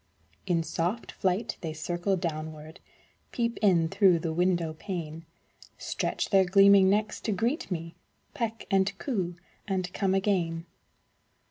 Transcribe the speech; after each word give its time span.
In 0.47 0.63
soft 0.63 1.11
flight, 1.11 1.57
they 1.61 1.73
circle 1.73 2.17
downward, 2.17 2.79
Peep 3.31 3.59
in 3.61 3.87
through 3.87 4.17
the 4.17 4.33
window 4.33 4.73
pane; 4.73 5.27
Stretch 5.77 6.31
their 6.31 6.43
gleaming 6.43 6.89
necks 6.89 7.21
to 7.21 7.31
greet 7.31 7.69
me, 7.69 7.93
Peck 8.33 8.65
and 8.71 8.97
coo, 8.97 9.35
and 9.67 9.93
come 9.93 10.15
again. 10.15 10.65